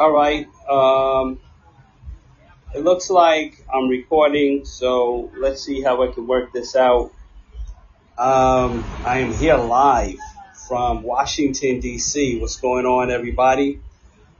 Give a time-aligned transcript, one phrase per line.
[0.00, 0.48] All right.
[0.66, 1.40] Um,
[2.74, 7.12] it looks like I'm recording, so let's see how I can work this out.
[8.16, 10.16] Um, I am here live
[10.66, 12.40] from Washington, D.C.
[12.40, 13.80] What's going on, everybody?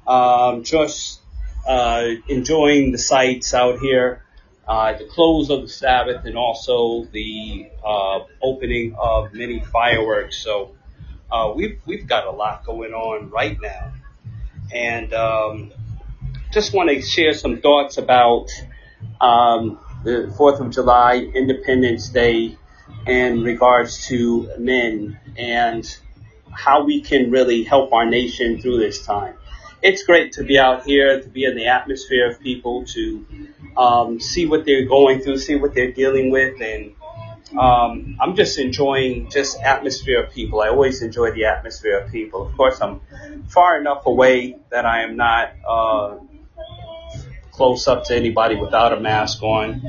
[0.07, 1.21] Um, just
[1.68, 4.25] uh, enjoying the sights out here,
[4.67, 10.39] uh, the close of the Sabbath, and also the uh, opening of many fireworks.
[10.39, 10.75] So
[11.31, 13.93] uh, we've we've got a lot going on right now
[14.73, 15.73] and um,
[16.53, 18.49] just want to share some thoughts about
[19.21, 22.57] um, the Fourth of July, Independence Day,
[23.07, 25.99] in regards to men and
[26.53, 29.35] how we can really help our nation through this time.
[29.83, 33.27] It's great to be out here, to be in the atmosphere of people, to
[33.77, 36.93] um, see what they're going through, see what they're dealing with, and
[37.56, 40.61] um, I'm just enjoying just atmosphere of people.
[40.61, 42.47] I always enjoy the atmosphere of people.
[42.47, 43.01] Of course, I'm
[43.48, 46.19] far enough away that I am not uh,
[47.51, 49.83] close up to anybody without a mask on,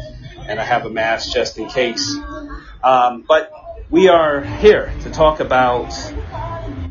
[0.48, 2.16] and I have a mask just in case.
[2.84, 3.52] Um, but
[3.90, 5.94] we are here to talk about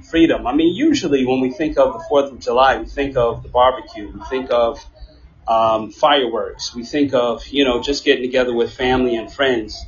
[0.08, 0.46] freedom.
[0.46, 3.48] I mean, usually when we think of the Fourth of July, we think of the
[3.48, 4.84] barbecue, we think of
[5.48, 9.84] um, fireworks, we think of you know just getting together with family and friends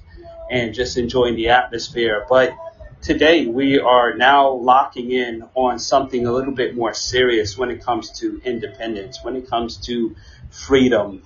[0.52, 2.26] and just enjoying the atmosphere.
[2.28, 2.54] But
[3.00, 7.82] today we are now locking in on something a little bit more serious when it
[7.82, 10.14] comes to independence, when it comes to
[10.50, 11.22] freedom.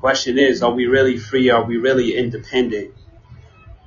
[0.00, 1.48] Question is, are we really free?
[1.48, 2.92] Are we really independent?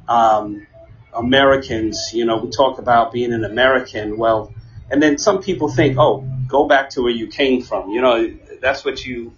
[0.07, 0.65] Um,
[1.13, 4.17] Americans, you know, we talk about being an American.
[4.17, 4.53] Well,
[4.89, 7.89] and then some people think, oh, go back to where you came from.
[7.89, 9.35] You know, that's what you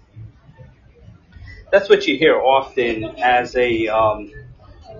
[1.71, 4.31] that's what you hear often as a um,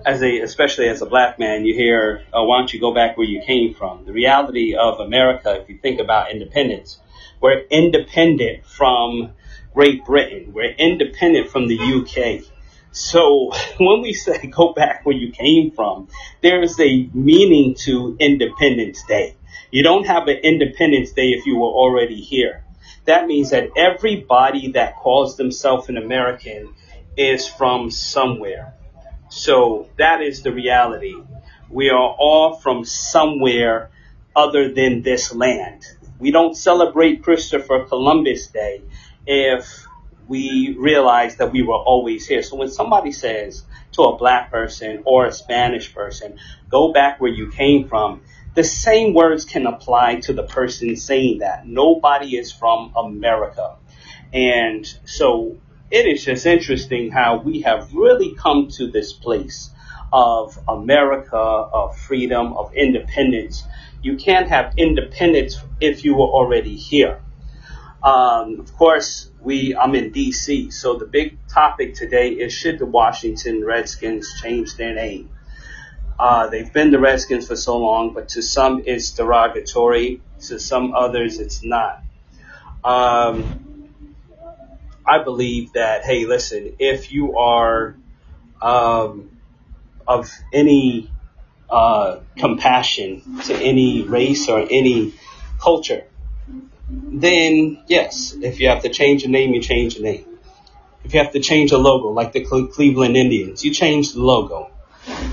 [0.04, 3.16] as a, especially as a black man, you hear, oh, why don't you go back
[3.16, 4.04] where you came from?
[4.04, 6.98] The reality of America, if you think about independence,
[7.40, 9.32] we're independent from
[9.74, 10.52] Great Britain.
[10.52, 12.44] We're independent from the UK.
[12.92, 16.08] So when we say go back where you came from,
[16.42, 19.36] there is a meaning to Independence Day.
[19.70, 22.64] You don't have an Independence Day if you were already here.
[23.06, 26.74] That means that everybody that calls themselves an American
[27.16, 28.74] is from somewhere.
[29.32, 31.16] So that is the reality.
[31.70, 33.90] We are all from somewhere
[34.36, 35.86] other than this land.
[36.18, 38.82] We don't celebrate Christopher Columbus Day
[39.26, 39.86] if
[40.28, 42.42] we realize that we were always here.
[42.42, 46.38] So when somebody says to a black person or a Spanish person,
[46.68, 48.20] go back where you came from,
[48.54, 51.66] the same words can apply to the person saying that.
[51.66, 53.76] Nobody is from America.
[54.30, 55.56] And so
[55.92, 59.68] it is just interesting how we have really come to this place
[60.10, 63.62] of America, of freedom, of independence.
[64.02, 67.20] You can't have independence if you were already here.
[68.02, 72.86] Um, of course, we I'm in D.C., so the big topic today is should the
[72.86, 75.28] Washington Redskins change their name?
[76.18, 80.94] Uh, they've been the Redskins for so long, but to some it's derogatory, to some
[80.94, 82.02] others it's not.
[82.82, 83.71] Um,
[85.04, 87.96] I believe that, hey, listen, if you are
[88.60, 89.30] um,
[90.06, 91.10] of any
[91.68, 95.14] uh, compassion to any race or any
[95.60, 96.04] culture,
[96.88, 100.26] then yes, if you have to change a name, you change a name.
[101.04, 104.70] If you have to change a logo, like the Cleveland Indians, you change the logo.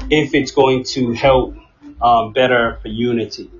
[0.09, 1.55] If it's going to help
[2.01, 3.51] um, better for unity.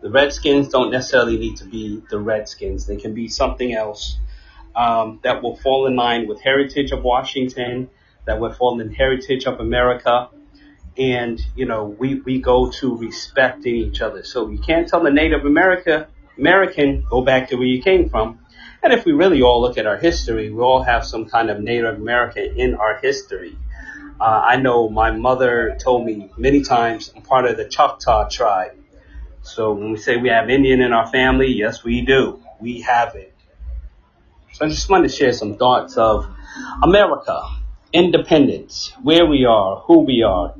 [0.00, 2.86] The Redskins don't necessarily need to be the Redskins.
[2.86, 4.16] They can be something else
[4.74, 7.90] um, that will fall in line with heritage of Washington,
[8.24, 10.28] that will fall in heritage of America.
[10.96, 14.22] And, you know, we, we go to respecting each other.
[14.22, 18.40] So you can't tell the Native America, American, go back to where you came from.
[18.82, 21.60] And if we really all look at our history, we all have some kind of
[21.60, 23.56] Native American in our history.
[24.20, 28.76] Uh, I know my mother told me many times I'm part of the Choctaw tribe.
[29.42, 32.40] So when we say we have Indian in our family, yes, we do.
[32.60, 33.34] We have it.
[34.62, 36.24] I just wanted to share some thoughts of
[36.84, 37.42] America,
[37.92, 40.54] independence, where we are, who we are.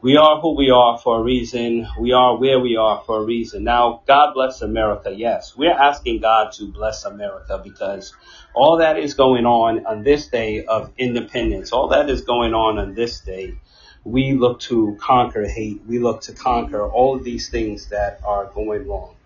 [0.00, 1.86] We are who we are for a reason.
[2.00, 3.64] We are where we are for a reason.
[3.64, 5.12] Now, God bless America.
[5.14, 8.14] Yes, we're asking God to bless America because
[8.54, 12.78] all that is going on on this day of independence, all that is going on
[12.78, 13.58] on this day,
[14.04, 15.82] we look to conquer hate.
[15.86, 19.16] We look to conquer all of these things that are going wrong.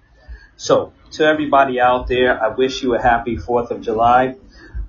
[0.61, 4.35] So, to everybody out there, I wish you a happy 4th of July.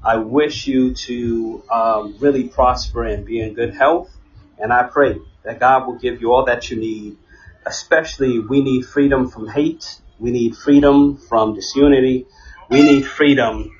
[0.04, 4.10] I wish you to um, really prosper and be in good health.
[4.58, 7.18] And I pray that God will give you all that you need.
[7.68, 10.02] Especially, we need freedom from hate.
[10.18, 12.26] We need freedom from disunity.
[12.72, 13.72] We need freedom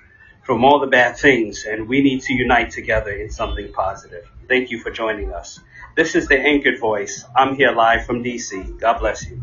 [0.44, 4.30] from all the bad things, and we need to unite together in something positive.
[4.48, 5.60] Thank you for joining us.
[5.96, 7.26] This is the Anchored Voice.
[7.36, 8.80] I'm here live from DC.
[8.80, 9.42] God bless you.